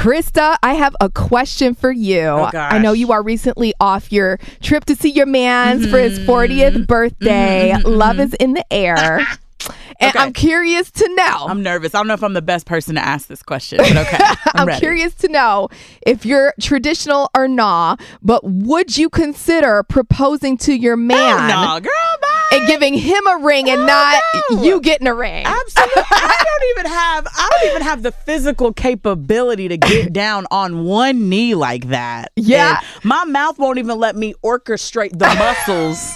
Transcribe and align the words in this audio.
Krista, 0.00 0.56
I 0.62 0.72
have 0.74 0.96
a 1.00 1.10
question 1.10 1.74
for 1.74 1.92
you. 1.92 2.22
Oh. 2.22 2.50
I 2.54 2.78
know 2.78 2.92
you 2.92 3.12
are 3.12 3.22
recently 3.22 3.74
off 3.80 4.10
your 4.10 4.38
trip 4.62 4.86
to 4.86 4.96
see 4.96 5.10
your 5.10 5.26
man's 5.26 5.86
for 5.90 5.98
his 5.98 6.18
Mm-hmm. 6.18 6.30
40th 6.30 6.86
birthday. 6.86 7.72
Mm-hmm, 7.74 7.86
mm-hmm, 7.86 7.98
Love 7.98 8.16
mm-hmm. 8.16 8.20
is 8.22 8.34
in 8.34 8.54
the 8.54 8.64
air. 8.72 9.18
and 10.00 10.16
Okay. 10.16 10.18
I'm 10.18 10.32
curious 10.32 10.90
to 10.92 11.14
know. 11.14 11.46
I'm 11.48 11.62
nervous. 11.62 11.94
I 11.94 11.98
don't 11.98 12.06
know 12.06 12.14
if 12.14 12.24
I'm 12.24 12.32
the 12.32 12.40
best 12.40 12.64
person 12.64 12.94
to 12.94 13.02
ask 13.04 13.28
this 13.28 13.42
question, 13.42 13.78
but 13.78 13.96
okay. 13.98 14.16
I'm, 14.54 14.70
I'm 14.70 14.80
curious 14.80 15.14
to 15.16 15.28
know 15.28 15.68
if 16.06 16.24
you're 16.24 16.54
traditional 16.60 17.30
or 17.36 17.46
not, 17.46 18.00
but 18.22 18.40
would 18.42 18.96
you 18.96 19.10
consider 19.10 19.82
proposing 19.82 20.56
to 20.58 20.72
your 20.72 20.96
man 20.96 21.48
No, 21.48 21.78
girl. 21.80 21.92
And 22.52 22.66
giving 22.66 22.94
him 22.94 23.26
a 23.26 23.38
ring 23.38 23.68
and 23.70 23.86
not 23.86 24.22
no. 24.50 24.62
you 24.62 24.80
getting 24.80 25.06
a 25.06 25.14
ring? 25.14 25.44
Absolutely. 25.46 26.02
I 26.10 26.44
don't 26.44 26.70
even 26.78 26.92
have 26.92 27.26
I 27.26 27.48
don't 27.50 27.70
even 27.70 27.82
have 27.82 28.02
the 28.02 28.12
physical 28.12 28.72
capability 28.72 29.68
to 29.68 29.76
get 29.76 30.12
down 30.12 30.46
on 30.50 30.84
one 30.84 31.28
knee 31.28 31.54
like 31.54 31.88
that. 31.88 32.32
Yeah. 32.36 32.78
And 32.78 33.04
my 33.04 33.24
mouth 33.24 33.58
won't 33.58 33.78
even 33.78 33.98
let 33.98 34.16
me 34.16 34.34
orchestrate 34.44 35.18
the 35.18 35.26
muscles 35.26 36.12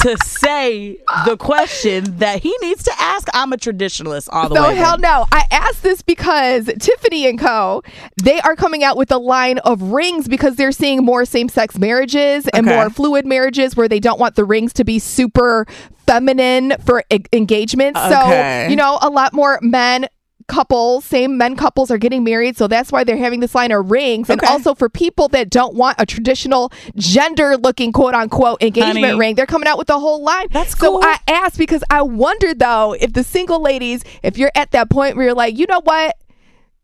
to 0.00 0.16
say 0.24 0.98
the 1.26 1.36
question 1.36 2.18
that 2.18 2.42
he 2.42 2.54
needs 2.62 2.82
to 2.84 2.92
ask. 2.98 3.28
I'm 3.34 3.52
a 3.52 3.56
traditionalist 3.56 4.28
all 4.32 4.48
the 4.48 4.56
So 4.56 4.68
way. 4.68 4.74
hell 4.76 4.96
baby. 4.96 5.02
no. 5.08 5.26
I 5.32 5.44
asked 5.50 5.82
this 5.82 6.02
because 6.02 6.66
Tiffany 6.78 7.26
and 7.26 7.38
Co. 7.38 7.82
They 8.22 8.40
are 8.40 8.56
coming 8.56 8.84
out 8.84 8.96
with 8.96 9.10
a 9.10 9.18
line 9.18 9.58
of 9.58 9.80
rings 9.82 10.28
because 10.28 10.56
they're 10.56 10.72
seeing 10.72 11.04
more 11.04 11.24
same-sex 11.24 11.78
marriages 11.78 12.46
and 12.48 12.66
Okay. 12.66 12.76
more 12.76 12.90
fluid 12.90 13.26
marriages 13.26 13.76
where 13.76 13.88
they 13.88 14.00
don't 14.00 14.20
want 14.20 14.36
the 14.36 14.44
rings 14.44 14.72
to 14.74 14.84
be 14.84 14.98
super 14.98 15.66
feminine 16.06 16.74
for 16.84 17.02
e- 17.10 17.20
engagement. 17.32 17.96
Okay. 17.96 18.64
So 18.66 18.70
you 18.70 18.76
know, 18.76 18.98
a 19.00 19.08
lot 19.08 19.32
more 19.32 19.58
men. 19.62 20.06
Couples, 20.46 21.04
same 21.04 21.38
men 21.38 21.56
couples 21.56 21.90
are 21.90 21.98
getting 21.98 22.22
married, 22.24 22.56
so 22.56 22.66
that's 22.68 22.92
why 22.92 23.04
they're 23.04 23.16
having 23.16 23.40
this 23.40 23.54
line 23.54 23.72
of 23.72 23.90
rings. 23.90 24.28
And 24.30 24.40
Okay. 24.40 24.50
also 24.52 24.74
for 24.74 24.88
people 24.88 25.28
that 25.28 25.50
don't 25.50 25.74
want 25.74 25.96
a 25.98 26.06
traditional 26.06 26.70
gender 26.96 27.56
looking 27.56 27.92
quote 27.92 28.14
unquote 28.14 28.62
engagement 28.62 29.04
Honey. 29.04 29.18
ring, 29.18 29.34
they're 29.34 29.46
coming 29.46 29.68
out 29.68 29.78
with 29.78 29.86
the 29.88 29.98
whole 29.98 30.22
line. 30.22 30.46
That's 30.50 30.74
cool. 30.74 31.00
So. 31.02 31.08
I 31.08 31.18
asked 31.28 31.58
because 31.58 31.82
I 31.90 32.02
wondered 32.02 32.58
though 32.58 32.92
if 32.98 33.12
the 33.12 33.24
single 33.24 33.60
ladies, 33.62 34.04
if 34.22 34.36
you're 34.38 34.52
at 34.54 34.70
that 34.72 34.90
point 34.90 35.16
where 35.16 35.26
you're 35.26 35.34
like, 35.34 35.56
you 35.58 35.66
know 35.66 35.80
what? 35.82 36.16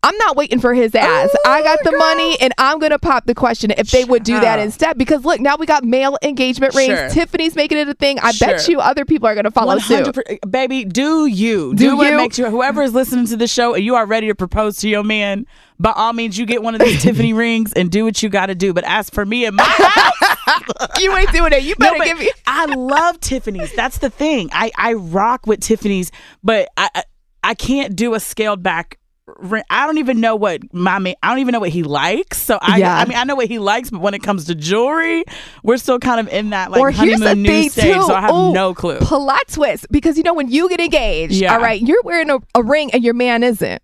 I'm 0.03 0.17
not 0.17 0.35
waiting 0.35 0.61
for 0.61 0.73
his 0.73 0.95
ass. 0.95 1.29
I 1.45 1.61
oh, 1.61 1.63
got 1.63 1.79
the 1.85 1.91
girl. 1.91 1.99
money 1.99 2.41
and 2.41 2.55
I'm 2.57 2.79
going 2.79 2.93
to 2.93 2.99
pop 2.99 3.27
the 3.27 3.35
question 3.35 3.71
if 3.77 3.91
they 3.91 4.05
would 4.05 4.23
do 4.23 4.41
that 4.41 4.59
instead. 4.59 4.97
Because 4.97 5.27
look, 5.27 5.41
now 5.41 5.57
we 5.57 5.67
got 5.67 5.85
male 5.85 6.17
engagement 6.23 6.75
rings. 6.75 6.97
Sure. 6.97 7.09
Tiffany's 7.11 7.55
making 7.55 7.77
it 7.77 7.87
a 7.87 7.93
thing. 7.93 8.19
I 8.19 8.33
bet 8.41 8.67
you 8.67 8.81
other 8.81 9.05
people 9.05 9.29
are 9.29 9.35
going 9.35 9.45
to 9.45 9.51
follow 9.51 9.79
suit. 9.79 10.17
baby, 10.49 10.87
do 10.87 11.27
you. 11.27 11.75
Do 11.75 11.97
what 11.97 12.11
you? 12.11 12.17
makes 12.17 12.39
you 12.39 12.47
whoever 12.47 12.83
is 12.83 12.95
listening 12.95 13.27
to 13.27 13.37
the 13.37 13.47
show 13.47 13.75
and 13.75 13.85
you 13.85 13.95
are 13.95 14.07
ready 14.07 14.29
to 14.29 14.35
propose 14.35 14.79
to 14.79 14.89
your 14.89 15.05
man, 15.05 15.47
by 15.79 15.93
all 15.93 16.15
means 16.15 16.39
you 16.39 16.47
get 16.47 16.63
one 16.63 16.75
of 16.75 16.81
these 16.81 17.03
Tiffany 17.03 17.35
rings 17.35 17.75
and 17.75 17.91
do 17.91 18.05
what 18.05 18.23
you 18.23 18.31
gotta 18.31 18.55
do. 18.55 18.73
But 18.73 18.85
as 18.85 19.11
for 19.11 19.27
me 19.27 19.45
and 19.45 19.57
my 19.57 19.65
house, 19.67 20.99
You 20.99 21.15
ain't 21.15 21.33
doing 21.33 21.53
it. 21.53 21.63
You 21.63 21.77
better 21.77 21.99
but 21.99 22.05
give 22.05 22.19
me. 22.19 22.31
I 22.47 22.67
love 22.67 23.21
Tiffany's. 23.21 23.75
That's 23.75 23.99
the 23.99 24.11
thing. 24.11 24.49
I, 24.53 24.71
I 24.77 24.95
rock 24.95 25.47
with 25.47 25.61
Tiffany's, 25.61 26.11
but 26.43 26.69
I, 26.77 26.89
I 26.95 27.05
I 27.43 27.55
can't 27.55 27.97
do 27.97 28.15
a 28.15 28.21
scaled 28.21 28.63
back. 28.63 28.99
I 29.71 29.87
don't 29.87 29.99
even 29.99 30.21
know 30.21 30.37
what 30.37 30.73
my 30.75 30.99
man, 30.99 31.15
I 31.23 31.31
don't 31.31 31.39
even 31.39 31.53
know 31.53 31.61
what 31.61 31.71
he 31.71 31.83
likes. 31.83 32.43
So 32.43 32.59
I 32.61 32.79
Yeah. 32.79 32.97
I 32.97 33.05
mean 33.07 33.17
I 33.17 33.25
know 33.25 33.35
what 33.37 33.49
he 33.49 33.59
likes, 33.59 33.91
but 33.91 34.01
when 34.01 34.15
it 34.15 34.23
comes 34.23 34.45
to 34.47 34.55
jewelry, 34.55 35.25
we're 35.63 35.77
still 35.79 35.99
kind 35.99 36.21
of 36.21 36.29
in 36.33 36.51
that 36.51 36.71
like 36.71 36.81
or 36.81 36.91
honeymoon 36.91 37.43
new 37.43 37.69
stage. 37.69 37.95
too. 37.95 38.03
So 38.03 38.15
I 38.15 38.21
have 38.21 38.35
Ooh, 38.35 38.53
no 38.53 38.75
clue. 38.75 38.99
Plot 38.99 39.49
twist 39.49 39.87
because 39.91 40.17
you 40.17 40.23
know 40.23 40.35
when 40.35 40.51
you 40.51 40.69
get 40.69 40.81
engaged, 40.81 41.35
Yeah. 41.35 41.55
all 41.55 41.61
right, 41.61 41.81
you're 41.81 42.03
wearing 42.03 42.31
a, 42.31 42.39
a 42.55 42.63
ring 42.63 42.91
and 42.93 43.03
your 43.03 43.15
man 43.15 43.43
isn't. 43.43 43.83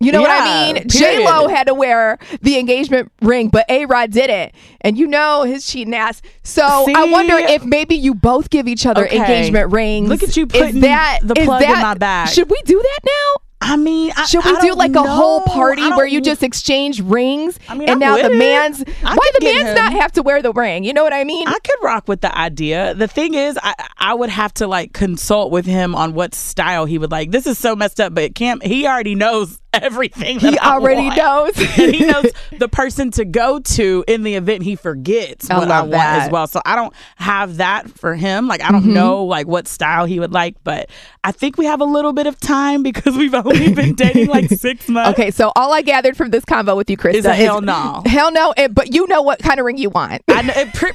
You 0.00 0.12
know 0.12 0.20
what 0.20 0.30
I 0.30 0.72
mean? 0.74 0.86
J 0.88 1.24
Lo 1.24 1.48
had 1.48 1.66
to 1.66 1.74
wear 1.74 2.18
the 2.40 2.56
engagement 2.60 3.10
ring, 3.20 3.48
but 3.48 3.66
A 3.68 3.84
Rod 3.86 4.12
did 4.12 4.30
it, 4.30 4.54
and 4.82 4.96
you 4.96 5.08
know 5.08 5.42
his 5.42 5.66
cheating 5.66 5.92
ass. 5.92 6.22
So 6.44 6.62
I 6.64 7.10
wonder 7.10 7.36
if 7.36 7.64
maybe 7.64 7.96
you 7.96 8.14
both 8.14 8.48
give 8.48 8.68
each 8.68 8.86
other 8.86 9.06
Okay. 9.06 9.16
engagement 9.18 9.72
rings. 9.72 10.08
Look 10.08 10.22
at 10.22 10.36
you 10.36 10.44
Is 10.44 10.52
putting 10.52 10.80
that, 10.82 11.18
the 11.24 11.36
is 11.36 11.44
plug 11.46 11.62
in 11.64 11.80
my 11.80 11.94
bag. 11.94 12.28
Should 12.28 12.48
we 12.48 12.62
do 12.64 12.80
that 12.80 12.98
now? 13.04 13.42
I 13.68 13.76
mean, 13.76 14.12
I, 14.16 14.24
Should 14.26 14.44
we 14.44 14.56
I 14.56 14.60
do 14.60 14.74
like 14.74 14.94
a 14.94 15.02
whole 15.02 15.42
party 15.42 15.82
where 15.90 16.06
you 16.06 16.20
just 16.20 16.42
exchange 16.42 17.00
rings? 17.02 17.58
I 17.68 17.74
mean, 17.74 17.88
and 17.88 17.92
I'm 17.92 17.98
now 17.98 18.16
the 18.16 18.22
with 18.24 18.32
it. 18.32 18.38
man's 18.38 18.82
I 19.04 19.14
why 19.14 19.30
the 19.38 19.44
man's 19.44 19.68
him. 19.68 19.74
not 19.74 19.92
have 19.92 20.12
to 20.12 20.22
wear 20.22 20.40
the 20.40 20.52
ring? 20.52 20.84
You 20.84 20.92
know 20.94 21.04
what 21.04 21.12
I 21.12 21.24
mean? 21.24 21.46
I 21.46 21.58
could 21.58 21.76
rock 21.82 22.08
with 22.08 22.22
the 22.22 22.36
idea. 22.36 22.94
The 22.94 23.08
thing 23.08 23.34
is, 23.34 23.58
I 23.62 23.74
I 23.98 24.14
would 24.14 24.30
have 24.30 24.54
to 24.54 24.66
like 24.66 24.92
consult 24.94 25.52
with 25.52 25.66
him 25.66 25.94
on 25.94 26.14
what 26.14 26.34
style 26.34 26.86
he 26.86 26.96
would 26.98 27.10
like. 27.10 27.30
This 27.30 27.46
is 27.46 27.58
so 27.58 27.76
messed 27.76 28.00
up, 28.00 28.14
but 28.14 28.34
Cam 28.34 28.60
he 28.62 28.86
already 28.86 29.14
knows 29.14 29.60
everything. 29.74 30.40
he 30.40 30.58
I 30.58 30.74
already 30.74 31.02
want. 31.04 31.16
knows. 31.16 31.56
and 31.78 31.94
he 31.94 32.04
knows 32.06 32.26
the 32.58 32.68
person 32.68 33.10
to 33.12 33.24
go 33.24 33.60
to 33.60 34.04
in 34.08 34.22
the 34.22 34.34
event 34.34 34.62
he 34.62 34.76
forgets 34.76 35.50
I 35.50 35.58
what 35.58 35.70
I 35.70 35.80
want 35.80 35.90
that. 35.92 36.22
as 36.26 36.30
well. 36.30 36.46
So 36.46 36.60
I 36.64 36.74
don't 36.76 36.92
have 37.16 37.58
that 37.58 37.88
for 37.90 38.14
him. 38.14 38.48
Like 38.48 38.62
I 38.62 38.70
don't 38.72 38.78
Mm-hmm. 38.78 38.94
know 38.94 39.24
like 39.24 39.46
what 39.48 39.66
style 39.68 40.04
he 40.06 40.20
would 40.20 40.32
like, 40.32 40.54
but 40.64 40.88
I 41.24 41.32
think 41.32 41.58
we 41.58 41.66
have 41.66 41.80
a 41.80 41.84
little 41.84 42.12
bit 42.12 42.26
of 42.28 42.38
time 42.40 42.82
because 42.82 43.16
we've 43.16 43.34
only 43.34 43.72
been 43.74 43.94
dating 43.94 44.28
like 44.28 44.48
six 44.50 44.88
months. 44.88 45.18
Okay, 45.18 45.30
so 45.32 45.52
all 45.56 45.72
I 45.72 45.82
gathered 45.82 46.16
from 46.16 46.30
this 46.30 46.44
convo 46.44 46.76
with 46.76 46.88
you, 46.88 46.96
Krista, 46.96 47.14
Is 47.14 47.24
a 47.26 47.34
hell 47.34 47.60
no. 47.60 48.02
Hell 48.06 48.30
no. 48.32 48.54
but 48.70 48.94
you 48.94 49.06
know 49.08 49.20
what 49.22 49.40
kind 49.40 49.58
of 49.60 49.66
ring 49.66 49.76
you 49.78 49.90
want. 49.90 50.22
I 50.28 50.42
know 50.42 50.52
it 50.56 50.72
pre- 50.74 50.92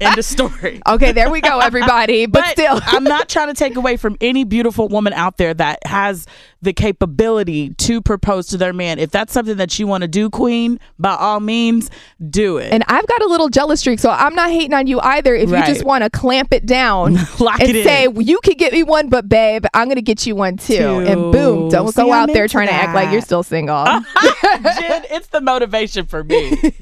end 0.00 0.18
of 0.18 0.24
story. 0.24 0.82
okay, 0.88 1.12
there 1.12 1.30
we 1.30 1.40
go, 1.40 1.60
everybody. 1.60 2.26
But, 2.26 2.46
still, 2.50 2.80
I'm 2.84 3.04
not 3.04 3.28
trying 3.28 3.48
to 3.48 3.54
take 3.54 3.76
away 3.76 3.96
from 3.96 4.16
any 4.20 4.44
beautiful 4.44 4.88
woman 4.88 5.12
out 5.12 5.36
there 5.38 5.54
that 5.54 5.78
has 5.86 6.26
the 6.60 6.72
capability 6.72 7.70
to 7.74 7.93
propose 8.00 8.46
to 8.48 8.56
their 8.56 8.72
man. 8.72 8.98
If 8.98 9.10
that's 9.10 9.32
something 9.32 9.56
that 9.56 9.78
you 9.78 9.86
want 9.86 10.02
to 10.02 10.08
do, 10.08 10.30
Queen, 10.30 10.78
by 10.98 11.14
all 11.14 11.40
means, 11.40 11.90
do 12.30 12.58
it. 12.58 12.72
and 12.72 12.84
I've 12.88 13.06
got 13.06 13.22
a 13.22 13.26
little 13.26 13.48
jealous 13.48 13.80
streak, 13.80 13.98
so 13.98 14.10
I'm 14.10 14.34
not 14.34 14.50
hating 14.50 14.74
on 14.74 14.86
you 14.86 15.00
either. 15.00 15.34
If 15.34 15.50
you 15.50 15.56
just 15.66 15.84
want 15.84 16.04
to 16.04 16.10
clamp 16.10 16.52
it 16.52 16.66
down 16.66 17.14
Lock 17.38 17.60
and 17.60 17.70
it 17.70 17.76
in. 17.76 17.84
say 17.84 18.08
you 18.18 18.40
could 18.44 18.58
get 18.58 18.72
me 18.72 18.82
one, 18.82 19.08
but 19.08 19.28
babe, 19.28 19.64
I'm 19.74 19.88
gonna 19.88 20.02
get 20.02 20.26
you 20.26 20.34
one 20.36 20.56
too. 20.56 20.74
And 20.74 21.32
boom, 21.32 21.68
don't 21.70 21.88
See, 21.92 22.02
go 22.02 22.12
I'm 22.12 22.28
out 22.28 22.32
there 22.32 22.44
into 22.44 22.52
trying 22.52 22.68
to 22.68 22.74
act 22.74 22.94
like 22.94 23.10
you're 23.12 23.20
still 23.20 23.42
single. 23.42 23.84
Jen, 23.84 25.04
it's 25.10 25.28
the 25.28 25.40
motivation 25.40 26.06
for 26.06 26.24
me. 26.24 26.74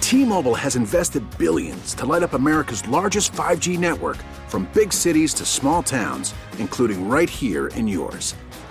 T-Mobile 0.00 0.54
has 0.54 0.76
invested 0.76 1.22
billions 1.38 1.94
to 1.94 2.04
light 2.04 2.22
up 2.22 2.34
America's 2.34 2.86
largest 2.86 3.32
5G 3.32 3.78
network 3.78 4.18
from 4.48 4.68
big 4.74 4.92
cities 4.92 5.32
to 5.34 5.44
small 5.46 5.82
towns, 5.82 6.34
including 6.58 7.08
right 7.08 7.30
here 7.30 7.68
in 7.68 7.88
yours. 7.88 8.34